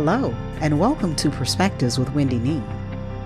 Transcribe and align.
Hello, 0.00 0.30
and 0.60 0.78
welcome 0.78 1.16
to 1.16 1.28
Perspectives 1.28 1.98
with 1.98 2.14
Wendy 2.14 2.38
Nee. 2.38 2.62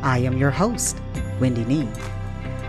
I 0.01 0.17
am 0.21 0.39
your 0.39 0.51
host, 0.51 1.03
Wendy 1.39 1.67
Nee. 1.67 1.87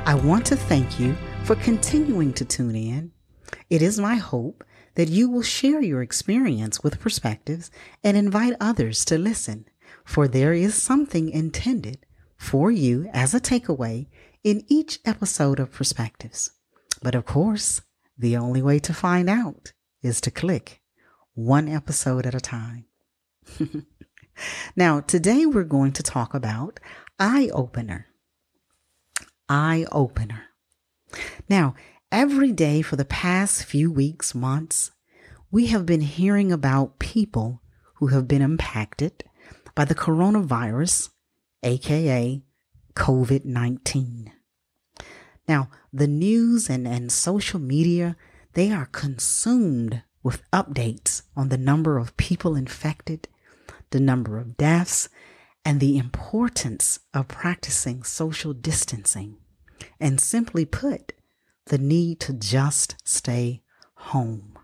I 0.05 0.13
want 0.13 0.45
to 0.47 0.57
thank 0.57 0.99
you 0.99 1.15
for 1.45 1.55
continuing 1.55 2.33
to 2.33 2.43
tune 2.43 2.75
in. 2.75 3.13
It 3.69 3.81
is 3.81 4.01
my 4.01 4.15
hope 4.15 4.65
that 4.95 5.07
you 5.07 5.29
will 5.29 5.41
share 5.41 5.81
your 5.81 6.01
experience 6.01 6.83
with 6.83 6.99
perspectives 6.99 7.71
and 8.03 8.17
invite 8.17 8.57
others 8.59 9.05
to 9.05 9.17
listen, 9.17 9.69
for 10.03 10.27
there 10.27 10.51
is 10.51 10.75
something 10.75 11.29
intended 11.29 12.05
for 12.35 12.69
you 12.69 13.09
as 13.13 13.33
a 13.33 13.39
takeaway 13.39 14.07
in 14.43 14.65
each 14.67 14.99
episode 15.05 15.61
of 15.61 15.71
Perspectives. 15.71 16.51
But 17.01 17.15
of 17.15 17.23
course, 17.23 17.79
the 18.17 18.35
only 18.35 18.61
way 18.61 18.79
to 18.79 18.93
find 18.93 19.29
out 19.29 19.71
is 20.01 20.19
to 20.19 20.29
click 20.29 20.81
one 21.35 21.69
episode 21.69 22.25
at 22.25 22.35
a 22.35 22.41
time. 22.41 22.83
now, 24.75 24.99
today 24.99 25.45
we're 25.45 25.63
going 25.63 25.91
to 25.93 26.03
talk 26.03 26.33
about 26.33 26.79
eye 27.19 27.49
opener. 27.53 28.07
Eye 29.49 29.85
opener. 29.91 30.45
Now, 31.49 31.75
every 32.11 32.51
day 32.51 32.81
for 32.81 32.95
the 32.95 33.05
past 33.05 33.65
few 33.65 33.91
weeks, 33.91 34.33
months, 34.33 34.91
we 35.51 35.67
have 35.67 35.85
been 35.85 36.01
hearing 36.01 36.51
about 36.51 36.99
people 36.99 37.61
who 37.95 38.07
have 38.07 38.27
been 38.27 38.41
impacted 38.41 39.23
by 39.75 39.85
the 39.85 39.95
coronavirus, 39.95 41.09
aka 41.61 42.41
COVID 42.95 43.45
19. 43.45 44.31
Now, 45.47 45.69
the 45.91 46.07
news 46.07 46.69
and, 46.69 46.87
and 46.87 47.11
social 47.11 47.59
media, 47.59 48.15
they 48.53 48.71
are 48.71 48.85
consumed 48.85 50.03
with 50.21 50.49
updates 50.51 51.23
on 51.35 51.49
the 51.49 51.57
number 51.57 51.97
of 51.97 52.15
people 52.17 52.55
infected, 52.55 53.27
the 53.93 53.99
number 53.99 54.37
of 54.37 54.57
deaths, 54.57 55.07
and 55.63 55.79
the 55.79 55.97
importance 55.97 56.99
of 57.13 57.27
practicing 57.27 58.03
social 58.03 58.51
distancing. 58.51 59.37
And 59.99 60.19
simply 60.19 60.65
put, 60.65 61.13
the 61.67 61.77
need 61.77 62.19
to 62.21 62.33
just 62.33 62.95
stay 63.05 63.61
home. 63.95 64.57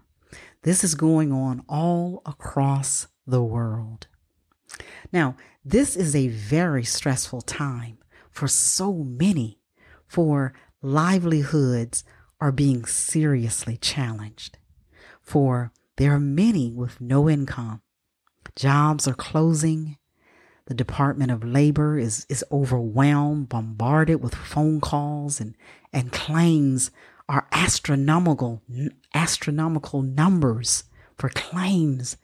This 0.64 0.84
is 0.84 0.96
going 0.96 1.32
on 1.32 1.64
all 1.70 2.22
across 2.26 3.08
the 3.26 3.42
world. 3.42 4.08
Now, 5.14 5.38
this 5.64 5.96
is 5.96 6.16
a 6.16 6.28
very 6.28 6.84
stressful 6.84 7.42
time 7.42 8.00
for 8.32 8.48
so 8.48 8.94
many, 8.94 9.60
for 10.08 10.54
livelihoods 10.82 12.04
are 12.42 12.52
being 12.52 12.86
seriously 12.86 13.78
challenged. 13.78 14.58
For 15.22 15.72
there 15.98 16.14
are 16.14 16.20
many 16.20 16.72
with 16.72 17.00
no 17.00 17.30
income. 17.30 17.82
Jobs 18.56 19.08
are 19.08 19.14
closing. 19.14 19.98
The 20.66 20.74
Department 20.74 21.32
of 21.32 21.44
Labor 21.44 21.98
is, 21.98 22.26
is 22.30 22.46
overwhelmed, 22.52 23.50
bombarded 23.50 24.22
with 24.22 24.36
phone 24.36 24.80
calls 24.80 25.40
and, 25.40 25.56
and 25.92 26.12
claims 26.12 26.92
are 27.28 27.48
astronomical, 27.52 28.62
astronomical 29.14 30.02
numbers 30.02 30.84
for 31.18 31.30
claims. 31.30 32.18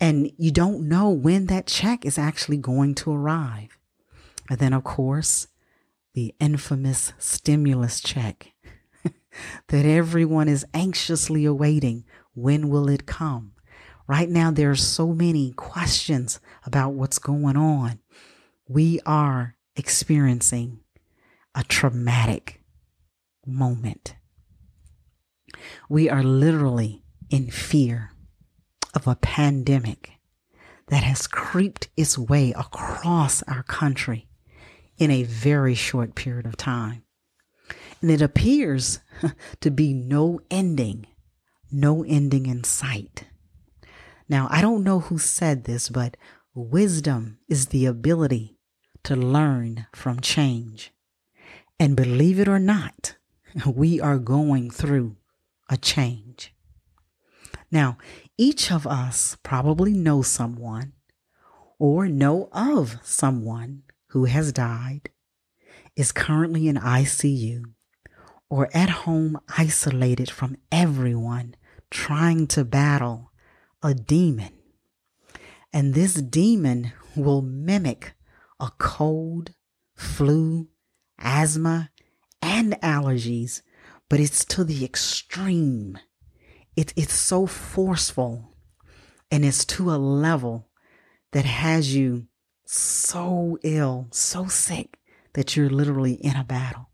And 0.00 0.30
you 0.36 0.50
don't 0.50 0.88
know 0.88 1.10
when 1.10 1.46
that 1.46 1.66
check 1.66 2.04
is 2.04 2.18
actually 2.18 2.58
going 2.58 2.94
to 2.96 3.12
arrive. 3.12 3.78
And 4.48 4.58
then, 4.58 4.72
of 4.72 4.84
course, 4.84 5.48
the 6.14 6.34
infamous 6.38 7.12
stimulus 7.18 8.00
check 8.00 8.52
that 9.68 9.84
everyone 9.84 10.48
is 10.48 10.64
anxiously 10.72 11.44
awaiting. 11.44 12.04
When 12.34 12.68
will 12.68 12.88
it 12.88 13.06
come? 13.06 13.52
Right 14.06 14.28
now, 14.28 14.50
there 14.50 14.70
are 14.70 14.76
so 14.76 15.08
many 15.08 15.52
questions 15.52 16.40
about 16.64 16.92
what's 16.92 17.18
going 17.18 17.56
on. 17.56 17.98
We 18.68 19.00
are 19.04 19.56
experiencing 19.74 20.80
a 21.54 21.64
traumatic 21.64 22.62
moment. 23.44 24.16
We 25.88 26.08
are 26.08 26.22
literally 26.22 27.02
in 27.30 27.50
fear 27.50 28.12
of 28.94 29.06
a 29.06 29.16
pandemic 29.16 30.12
that 30.88 31.02
has 31.02 31.26
creeped 31.26 31.88
its 31.96 32.16
way 32.16 32.52
across 32.52 33.42
our 33.44 33.62
country 33.64 34.28
in 34.98 35.10
a 35.10 35.24
very 35.24 35.74
short 35.74 36.14
period 36.14 36.46
of 36.46 36.56
time. 36.56 37.02
And 38.00 38.10
it 38.10 38.22
appears 38.22 39.00
to 39.60 39.70
be 39.70 39.92
no 39.92 40.40
ending, 40.50 41.06
no 41.72 42.04
ending 42.04 42.46
in 42.46 42.62
sight. 42.64 43.24
Now, 44.28 44.48
I 44.50 44.60
don't 44.60 44.84
know 44.84 45.00
who 45.00 45.18
said 45.18 45.64
this, 45.64 45.88
but 45.88 46.16
wisdom 46.54 47.38
is 47.48 47.66
the 47.66 47.86
ability 47.86 48.58
to 49.04 49.14
learn 49.14 49.86
from 49.94 50.20
change. 50.20 50.92
And 51.78 51.96
believe 51.96 52.40
it 52.40 52.48
or 52.48 52.58
not, 52.58 53.16
we 53.66 54.00
are 54.00 54.18
going 54.18 54.70
through 54.70 55.16
a 55.68 55.76
change. 55.76 56.52
Now, 57.70 57.98
each 58.38 58.70
of 58.70 58.86
us 58.86 59.36
probably 59.42 59.92
knows 59.92 60.28
someone 60.28 60.92
or 61.78 62.08
know 62.08 62.48
of 62.52 62.98
someone 63.02 63.82
who 64.08 64.24
has 64.24 64.52
died, 64.52 65.10
is 65.94 66.12
currently 66.12 66.68
in 66.68 66.76
ICU, 66.76 67.64
or 68.48 68.70
at 68.72 68.88
home 68.88 69.38
isolated 69.58 70.30
from 70.30 70.56
everyone 70.72 71.54
trying 71.90 72.46
to 72.46 72.64
battle 72.64 73.30
a 73.86 73.94
demon. 73.94 74.52
And 75.72 75.94
this 75.94 76.14
demon 76.14 76.92
will 77.14 77.42
mimic 77.42 78.14
a 78.58 78.70
cold, 78.78 79.52
flu, 79.94 80.68
asthma, 81.18 81.90
and 82.42 82.72
allergies, 82.82 83.62
but 84.08 84.20
it's 84.20 84.44
to 84.46 84.64
the 84.64 84.84
extreme. 84.84 85.98
It, 86.76 86.92
it's 86.96 87.14
so 87.14 87.46
forceful 87.46 88.56
and 89.30 89.44
it's 89.44 89.64
to 89.66 89.90
a 89.90 89.96
level 89.96 90.68
that 91.32 91.44
has 91.44 91.94
you 91.94 92.26
so 92.64 93.58
ill, 93.62 94.08
so 94.10 94.46
sick 94.46 94.98
that 95.34 95.56
you're 95.56 95.70
literally 95.70 96.14
in 96.14 96.36
a 96.36 96.44
battle. 96.44 96.90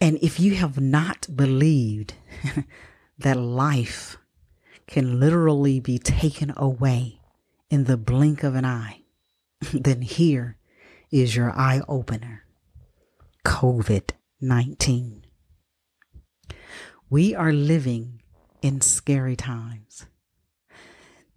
And 0.00 0.18
if 0.20 0.40
you 0.40 0.54
have 0.56 0.80
not 0.80 1.28
believed 1.36 2.14
that 3.18 3.36
life 3.36 4.16
can 4.92 5.18
literally 5.18 5.80
be 5.80 5.98
taken 5.98 6.52
away 6.54 7.18
in 7.70 7.84
the 7.84 7.96
blink 7.96 8.42
of 8.42 8.54
an 8.54 8.66
eye, 8.66 9.00
then 9.72 10.02
here 10.02 10.58
is 11.10 11.34
your 11.34 11.50
eye 11.50 11.80
opener 11.88 12.44
COVID 13.46 14.10
19. 14.42 15.24
We 17.08 17.34
are 17.34 17.54
living 17.54 18.20
in 18.60 18.82
scary 18.82 19.34
times. 19.34 20.04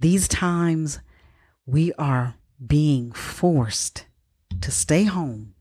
These 0.02 0.28
times, 0.28 1.00
we 1.66 1.94
are 1.94 2.36
being 2.68 3.14
forced 3.14 4.06
to 4.60 4.70
stay 4.70 5.06
home 5.06 5.54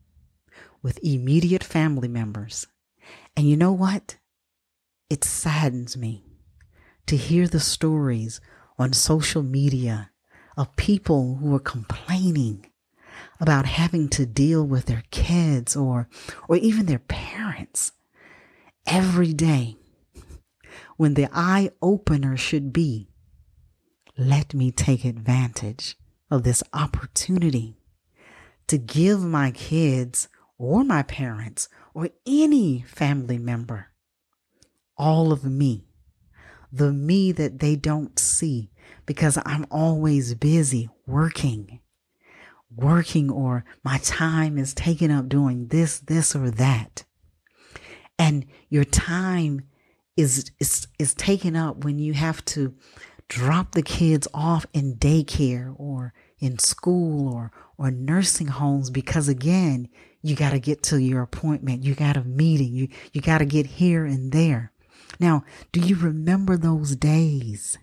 with 0.82 0.98
immediate 1.04 1.62
family 1.62 2.08
members. 2.08 2.66
And 3.36 3.48
you 3.48 3.56
know 3.56 3.72
what? 3.72 4.16
It 5.08 5.22
saddens 5.22 5.96
me 5.96 6.23
to 7.06 7.16
hear 7.16 7.46
the 7.46 7.60
stories 7.60 8.40
on 8.78 8.92
social 8.92 9.42
media 9.42 10.10
of 10.56 10.76
people 10.76 11.36
who 11.36 11.54
are 11.54 11.60
complaining 11.60 12.66
about 13.40 13.66
having 13.66 14.08
to 14.08 14.26
deal 14.26 14.66
with 14.66 14.86
their 14.86 15.04
kids 15.10 15.76
or 15.76 16.08
or 16.48 16.56
even 16.56 16.86
their 16.86 16.98
parents 16.98 17.92
every 18.86 19.32
day 19.32 19.76
when 20.96 21.14
the 21.14 21.28
eye 21.32 21.70
opener 21.82 22.36
should 22.36 22.72
be 22.72 23.08
let 24.16 24.54
me 24.54 24.70
take 24.70 25.04
advantage 25.04 25.96
of 26.30 26.42
this 26.42 26.62
opportunity 26.72 27.76
to 28.66 28.78
give 28.78 29.20
my 29.20 29.50
kids 29.50 30.28
or 30.58 30.84
my 30.84 31.02
parents 31.02 31.68
or 31.92 32.08
any 32.26 32.82
family 32.82 33.38
member 33.38 33.88
all 34.96 35.32
of 35.32 35.44
me, 35.44 35.86
the 36.74 36.92
me 36.92 37.30
that 37.32 37.60
they 37.60 37.76
don't 37.76 38.18
see 38.18 38.70
because 39.06 39.38
I'm 39.46 39.64
always 39.70 40.34
busy 40.34 40.88
working, 41.06 41.80
working, 42.74 43.30
or 43.30 43.64
my 43.84 43.98
time 43.98 44.58
is 44.58 44.74
taken 44.74 45.10
up 45.10 45.28
doing 45.28 45.68
this, 45.68 46.00
this, 46.00 46.34
or 46.34 46.50
that. 46.50 47.04
And 48.18 48.46
your 48.68 48.84
time 48.84 49.62
is, 50.16 50.50
is, 50.58 50.88
is 50.98 51.14
taken 51.14 51.54
up 51.54 51.84
when 51.84 51.98
you 51.98 52.12
have 52.12 52.44
to 52.46 52.74
drop 53.28 53.72
the 53.72 53.82
kids 53.82 54.26
off 54.34 54.66
in 54.72 54.96
daycare 54.96 55.74
or 55.78 56.12
in 56.40 56.58
school 56.58 57.32
or 57.32 57.52
or 57.78 57.90
nursing 57.90 58.46
homes 58.46 58.90
because 58.90 59.28
again 59.28 59.88
you 60.20 60.36
got 60.36 60.50
to 60.50 60.58
get 60.58 60.82
to 60.82 60.98
your 60.98 61.22
appointment. 61.22 61.84
You 61.84 61.94
got 61.94 62.18
a 62.18 62.24
meeting. 62.24 62.74
You 62.74 62.88
you 63.12 63.22
got 63.22 63.38
to 63.38 63.46
get 63.46 63.66
here 63.66 64.04
and 64.04 64.30
there 64.30 64.72
Now, 65.20 65.44
do 65.72 65.80
you 65.80 65.96
remember 65.96 66.56
those 66.56 66.96
days 66.96 67.78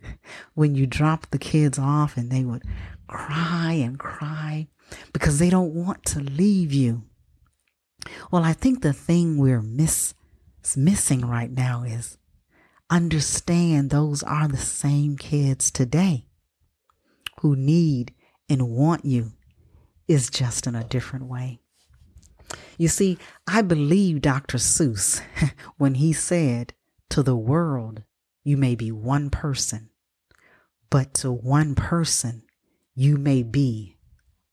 when 0.54 0.76
you 0.76 0.86
dropped 0.86 1.32
the 1.32 1.38
kids 1.38 1.80
off 1.80 2.18
and 2.18 2.32
they 2.32 2.44
would 2.44 2.64
cry 3.08 3.74
and 3.74 3.98
cry 3.98 4.68
because 5.14 5.40
they 5.40 5.50
don't 5.50 5.74
want 5.74 6.04
to 6.06 6.20
leave 6.20 6.74
you? 6.74 7.04
Well, 8.32 8.44
I 8.44 8.54
think 8.54 8.82
the 8.82 8.94
thing 8.94 9.38
we're 9.38 9.62
miss, 9.62 10.14
missing 10.76 11.22
right 11.22 11.52
now 11.52 11.84
is 11.84 12.18
understand 12.90 13.90
those 13.90 14.22
are 14.24 14.48
the 14.48 14.58
same 14.58 15.16
kids 15.16 15.72
today 15.72 16.26
who 17.40 17.56
need 17.56 18.14
and 18.50 18.70
want 18.70 19.06
you 19.06 19.32
is 20.08 20.30
just 20.30 20.68
in 20.68 20.76
a 20.76 20.84
different 20.84 21.26
way. 21.26 21.60
You 22.78 22.90
see, 22.90 23.18
I 23.48 23.62
believe 23.62 24.22
Dr. 24.22 24.58
Seuss 24.58 25.22
when 25.78 25.96
he 25.96 26.12
said, 26.12 26.74
To 27.12 27.24
the 27.24 27.36
world, 27.36 28.04
you 28.46 28.56
may 28.56 28.74
be 28.74 28.90
one 28.90 29.30
person, 29.30 29.90
but 30.90 31.14
to 31.16 31.30
one 31.30 31.76
person, 31.76 32.44
you 32.96 33.18
may 33.18 33.44
be 33.44 33.98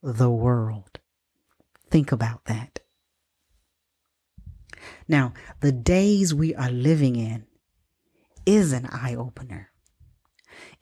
the 0.03 0.29
world. 0.29 0.99
Think 1.89 2.11
about 2.11 2.47
that. 2.47 2.81
Now, 5.07 5.35
the 5.61 5.71
days 5.71 6.35
we 6.35 6.53
are 6.57 6.71
living 6.71 7.15
in 7.15 7.47
is 8.45 8.73
an 8.73 8.87
eye 8.87 9.15
opener. 9.15 9.71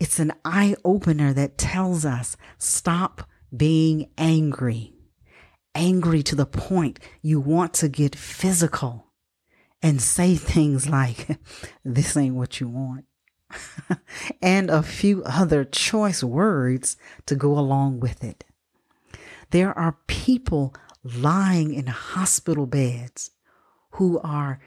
It's 0.01 0.19
an 0.19 0.33
eye 0.47 0.77
opener 0.83 1.35
that 1.35 1.59
tells 1.59 2.07
us 2.07 2.39
stop 2.57 3.29
being 3.55 4.09
angry. 4.17 4.95
Angry 5.75 6.23
to 6.23 6.35
the 6.35 6.47
point 6.47 7.01
you 7.21 7.39
want 7.39 7.75
to 7.75 7.91
get 7.91 8.17
physical 8.17 9.06
and 9.83 10.01
say 10.01 10.35
things 10.35 10.89
like, 10.89 11.39
This 11.85 12.17
ain't 12.17 12.35
what 12.35 12.61
you 12.61 12.69
want. 12.69 13.05
and 14.43 14.71
a 14.71 14.83
few 14.83 15.23
other 15.25 15.65
choice 15.65 16.23
words 16.23 16.97
to 17.27 17.35
go 17.35 17.59
along 17.59 18.01
with 18.01 18.25
it. 18.25 18.45
There 19.51 19.77
are 19.79 19.99
people 20.09 20.75
lying 21.05 21.73
in 21.73 21.87
hospital 21.87 22.67
beds 22.67 23.31
who 23.93 24.19
are 24.21 24.59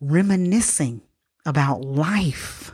reminiscing 0.00 1.02
about 1.44 1.84
life 1.84 2.72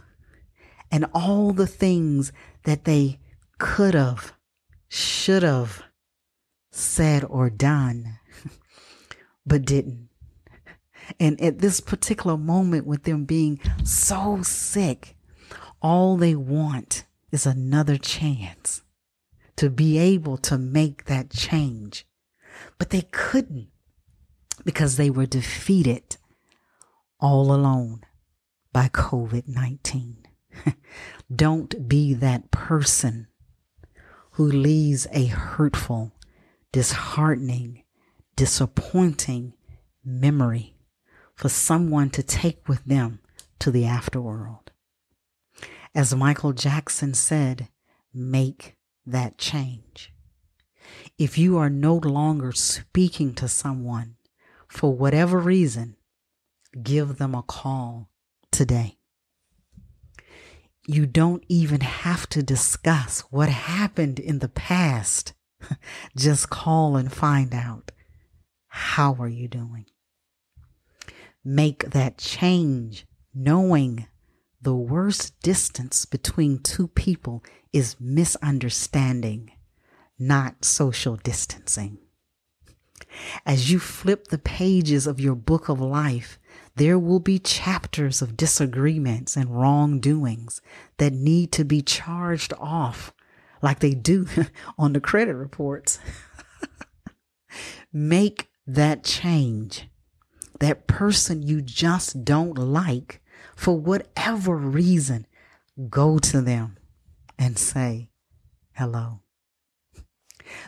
and 0.90 1.06
all 1.14 1.52
the 1.52 1.66
things 1.66 2.32
that 2.64 2.84
they 2.84 3.18
could 3.58 3.94
have, 3.94 4.32
should 4.88 5.42
have 5.42 5.82
said 6.70 7.24
or 7.24 7.50
done, 7.50 8.18
but 9.46 9.64
didn't. 9.64 10.08
And 11.20 11.40
at 11.40 11.58
this 11.58 11.80
particular 11.80 12.36
moment, 12.36 12.86
with 12.86 13.04
them 13.04 13.24
being 13.24 13.60
so 13.84 14.42
sick, 14.42 15.16
all 15.82 16.16
they 16.16 16.34
want 16.34 17.04
is 17.30 17.46
another 17.46 17.96
chance 17.96 18.82
to 19.56 19.70
be 19.70 19.98
able 19.98 20.36
to 20.38 20.58
make 20.58 21.04
that 21.04 21.30
change. 21.30 22.06
But 22.78 22.90
they 22.90 23.02
couldn't 23.10 23.68
because 24.64 24.96
they 24.96 25.10
were 25.10 25.26
defeated 25.26 26.16
all 27.20 27.52
alone 27.52 28.02
by 28.72 28.88
COVID 28.88 29.48
19. 29.48 30.26
Don't 31.34 31.88
be 31.88 32.14
that 32.14 32.50
person 32.50 33.28
who 34.32 34.44
leaves 34.46 35.06
a 35.12 35.26
hurtful, 35.26 36.12
disheartening, 36.72 37.82
disappointing 38.36 39.54
memory 40.04 40.73
for 41.34 41.48
someone 41.48 42.10
to 42.10 42.22
take 42.22 42.68
with 42.68 42.84
them 42.84 43.20
to 43.58 43.70
the 43.70 43.82
afterworld. 43.82 44.68
As 45.94 46.14
Michael 46.14 46.52
Jackson 46.52 47.14
said, 47.14 47.68
make 48.12 48.76
that 49.06 49.38
change. 49.38 50.12
If 51.18 51.38
you 51.38 51.56
are 51.58 51.70
no 51.70 51.94
longer 51.94 52.52
speaking 52.52 53.34
to 53.34 53.48
someone 53.48 54.16
for 54.68 54.92
whatever 54.92 55.38
reason, 55.38 55.96
give 56.82 57.18
them 57.18 57.34
a 57.34 57.42
call 57.42 58.10
today. 58.50 58.98
You 60.86 61.06
don't 61.06 61.44
even 61.48 61.80
have 61.80 62.28
to 62.30 62.42
discuss 62.42 63.20
what 63.30 63.48
happened 63.48 64.18
in 64.18 64.40
the 64.40 64.48
past. 64.48 65.32
Just 66.16 66.50
call 66.50 66.96
and 66.96 67.10
find 67.12 67.54
out 67.54 67.92
how 68.68 69.14
are 69.18 69.28
you 69.28 69.48
doing? 69.48 69.86
Make 71.44 71.90
that 71.90 72.18
change 72.18 73.06
knowing 73.34 74.06
the 74.62 74.74
worst 74.74 75.38
distance 75.40 76.06
between 76.06 76.58
two 76.58 76.88
people 76.88 77.44
is 77.72 77.96
misunderstanding, 78.00 79.52
not 80.18 80.64
social 80.64 81.16
distancing. 81.16 81.98
As 83.44 83.70
you 83.70 83.78
flip 83.78 84.28
the 84.28 84.38
pages 84.38 85.06
of 85.06 85.20
your 85.20 85.34
book 85.34 85.68
of 85.68 85.80
life, 85.80 86.38
there 86.76 86.98
will 86.98 87.20
be 87.20 87.38
chapters 87.38 88.22
of 88.22 88.36
disagreements 88.36 89.36
and 89.36 89.54
wrongdoings 89.54 90.60
that 90.96 91.12
need 91.12 91.52
to 91.52 91.64
be 91.64 91.82
charged 91.82 92.52
off 92.58 93.12
like 93.62 93.80
they 93.80 93.94
do 93.94 94.26
on 94.78 94.92
the 94.92 95.00
credit 95.00 95.34
reports. 95.34 95.98
Make 97.92 98.48
that 98.66 99.04
change. 99.04 99.88
That 100.60 100.86
person 100.86 101.42
you 101.42 101.60
just 101.60 102.24
don't 102.24 102.56
like, 102.56 103.20
for 103.56 103.76
whatever 103.78 104.56
reason, 104.56 105.26
go 105.90 106.18
to 106.18 106.40
them 106.40 106.76
and 107.38 107.58
say 107.58 108.10
hello 108.72 109.20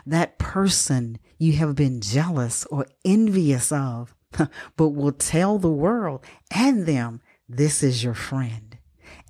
that 0.05 0.37
person 0.37 1.19
you 1.37 1.53
have 1.53 1.75
been 1.75 2.01
jealous 2.01 2.65
or 2.65 2.87
envious 3.05 3.71
of, 3.71 4.15
but 4.75 4.89
will 4.89 5.11
tell 5.11 5.57
the 5.57 5.71
world 5.71 6.23
and 6.51 6.85
them, 6.85 7.21
this 7.47 7.83
is 7.83 8.03
your 8.03 8.13
friend, 8.13 8.77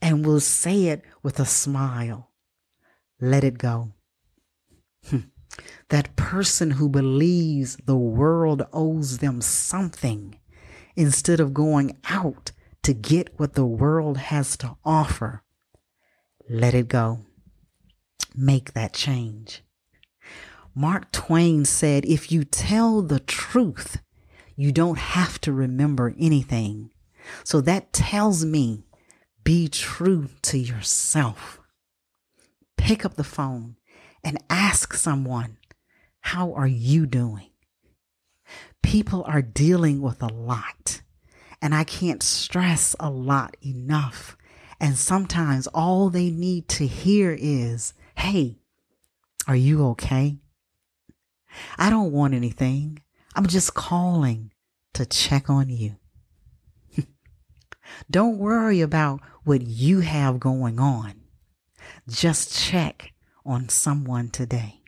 and 0.01 0.25
will 0.25 0.39
say 0.39 0.85
it 0.85 1.03
with 1.21 1.39
a 1.39 1.45
smile. 1.45 2.31
Let 3.19 3.43
it 3.43 3.57
go. 3.57 3.93
that 5.89 6.15
person 6.15 6.71
who 6.71 6.89
believes 6.89 7.77
the 7.85 7.97
world 7.97 8.65
owes 8.73 9.19
them 9.19 9.41
something 9.41 10.39
instead 10.97 11.39
of 11.39 11.53
going 11.53 11.95
out 12.09 12.51
to 12.83 12.93
get 12.93 13.39
what 13.39 13.53
the 13.53 13.65
world 13.65 14.17
has 14.17 14.57
to 14.57 14.75
offer. 14.83 15.43
Let 16.49 16.73
it 16.73 16.87
go. 16.87 17.19
Make 18.35 18.73
that 18.73 18.93
change. 18.93 19.63
Mark 20.75 21.11
Twain 21.11 21.65
said, 21.65 22.05
If 22.05 22.31
you 22.31 22.43
tell 22.43 23.01
the 23.01 23.19
truth, 23.19 23.99
you 24.55 24.71
don't 24.71 24.97
have 24.97 25.39
to 25.41 25.51
remember 25.53 26.13
anything. 26.19 26.89
So 27.43 27.61
that 27.61 27.93
tells 27.93 28.43
me 28.43 28.83
be 29.43 29.67
true 29.67 30.29
to 30.43 30.57
yourself. 30.57 31.59
Pick 32.77 33.05
up 33.05 33.15
the 33.15 33.23
phone 33.23 33.75
and 34.23 34.43
ask 34.49 34.93
someone, 34.93 35.57
How 36.21 36.53
are 36.53 36.67
you 36.67 37.05
doing? 37.05 37.49
People 38.83 39.23
are 39.27 39.41
dealing 39.41 40.01
with 40.01 40.21
a 40.21 40.27
lot, 40.27 41.01
and 41.61 41.75
I 41.75 41.83
can't 41.83 42.23
stress 42.23 42.95
a 42.99 43.09
lot 43.09 43.57
enough. 43.65 44.37
And 44.79 44.97
sometimes 44.97 45.67
all 45.67 46.09
they 46.09 46.29
need 46.29 46.67
to 46.69 46.87
hear 46.87 47.35
is, 47.37 47.93
Hey, 48.15 48.59
are 49.47 49.55
you 49.55 49.85
okay? 49.87 50.37
I 51.77 51.89
don't 51.89 52.11
want 52.11 52.33
anything. 52.33 52.99
I'm 53.35 53.47
just 53.47 53.73
calling 53.73 54.51
to 54.93 55.05
check 55.05 55.49
on 55.49 55.69
you. 55.69 55.95
don't 58.11 58.37
worry 58.37 58.81
about 58.81 59.21
what 59.43 59.61
you 59.61 60.01
have 60.01 60.39
going 60.39 60.79
on. 60.79 61.21
Just 62.09 62.53
check 62.57 63.13
on 63.45 63.69
someone 63.69 64.29
today. 64.29 64.81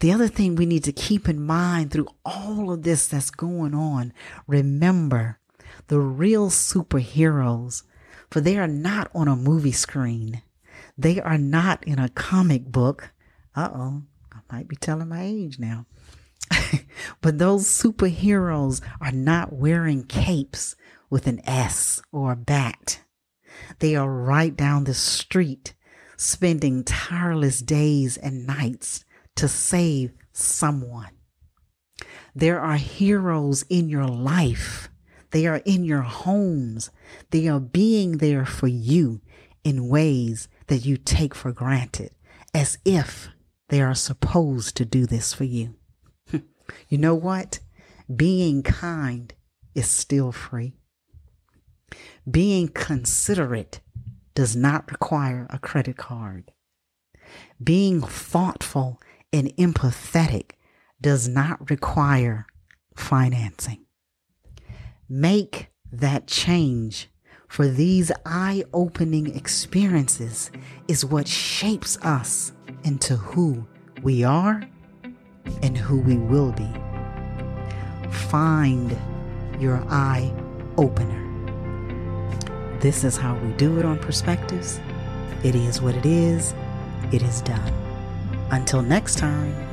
The 0.00 0.12
other 0.12 0.28
thing 0.28 0.54
we 0.54 0.66
need 0.66 0.84
to 0.84 0.92
keep 0.92 1.28
in 1.28 1.42
mind 1.42 1.90
through 1.90 2.06
all 2.24 2.70
of 2.70 2.82
this 2.84 3.08
that's 3.08 3.30
going 3.30 3.74
on, 3.74 4.12
remember 4.46 5.40
the 5.88 5.98
real 5.98 6.50
superheroes, 6.50 7.82
for 8.30 8.40
they 8.40 8.58
are 8.58 8.68
not 8.68 9.10
on 9.12 9.26
a 9.26 9.34
movie 9.34 9.72
screen. 9.72 10.42
They 10.96 11.20
are 11.20 11.38
not 11.38 11.82
in 11.84 11.98
a 11.98 12.08
comic 12.10 12.66
book. 12.66 13.10
Uh 13.56 13.70
oh, 13.74 14.02
I 14.32 14.38
might 14.52 14.68
be 14.68 14.76
telling 14.76 15.08
my 15.08 15.24
age 15.24 15.58
now. 15.58 15.86
but 17.20 17.38
those 17.38 17.66
superheroes 17.66 18.80
are 19.00 19.12
not 19.12 19.52
wearing 19.52 20.04
capes 20.04 20.76
with 21.10 21.26
an 21.26 21.40
S 21.44 22.00
or 22.12 22.32
a 22.32 22.36
bat. 22.36 23.00
They 23.80 23.96
are 23.96 24.08
right 24.08 24.56
down 24.56 24.84
the 24.84 24.94
street, 24.94 25.74
spending 26.16 26.84
tireless 26.84 27.60
days 27.60 28.16
and 28.16 28.46
nights 28.46 29.04
to 29.38 29.48
save 29.48 30.12
someone. 30.32 31.10
There 32.34 32.60
are 32.60 32.76
heroes 32.76 33.64
in 33.68 33.88
your 33.88 34.06
life 34.06 34.88
They 35.30 35.46
are 35.46 35.60
in 35.64 35.84
your 35.84 36.02
homes. 36.02 36.90
They 37.30 37.48
are 37.48 37.60
being 37.60 38.18
there 38.18 38.46
for 38.46 38.66
you 38.66 39.20
in 39.62 39.88
ways 39.88 40.48
that 40.68 40.84
you 40.86 40.96
take 40.96 41.34
for 41.34 41.52
granted, 41.52 42.12
as 42.54 42.78
if 42.84 43.28
they 43.68 43.82
are 43.82 43.94
supposed 43.94 44.76
to 44.76 44.84
do 44.84 45.04
this 45.06 45.34
for 45.34 45.44
you. 45.44 45.76
you 46.88 46.98
know 46.98 47.14
what? 47.14 47.60
Being 48.14 48.62
kind 48.62 49.34
is 49.74 49.90
still 49.90 50.32
free. 50.32 50.76
Being 52.30 52.68
considerate 52.68 53.80
does 54.34 54.56
not 54.56 54.90
require 54.90 55.46
a 55.50 55.58
credit 55.58 55.96
card. 55.98 56.52
Being 57.62 58.00
thoughtful 58.00 59.00
and 59.32 59.54
empathetic 59.56 60.52
does 61.00 61.28
not 61.28 61.70
require 61.70 62.46
financing. 62.96 63.84
Make 65.08 65.68
that 65.92 66.26
change, 66.26 67.08
for 67.48 67.66
these 67.66 68.12
eye 68.26 68.64
opening 68.74 69.34
experiences 69.34 70.50
is 70.86 71.04
what 71.04 71.26
shapes 71.26 71.96
us 72.02 72.52
into 72.84 73.16
who 73.16 73.66
we 74.02 74.22
are 74.22 74.62
and 75.62 75.76
who 75.76 76.00
we 76.00 76.16
will 76.16 76.52
be. 76.52 76.68
Find 78.10 78.96
your 79.58 79.82
eye 79.88 80.32
opener. 80.76 81.24
This 82.80 83.02
is 83.02 83.16
how 83.16 83.34
we 83.36 83.52
do 83.52 83.78
it 83.78 83.84
on 83.84 83.98
Perspectives. 83.98 84.78
It 85.42 85.54
is 85.54 85.80
what 85.80 85.94
it 85.94 86.06
is. 86.06 86.54
It 87.12 87.22
is 87.22 87.40
done. 87.40 87.87
Until 88.50 88.82
next 88.82 89.18
time. 89.18 89.67